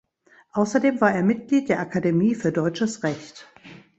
Außerdem 0.53 0.99
war 0.99 1.13
er 1.13 1.21
Mitglied 1.21 1.69
der 1.69 1.79
Akademie 1.79 2.33
für 2.33 2.51
Deutsches 2.51 3.03
Recht. 3.03 3.45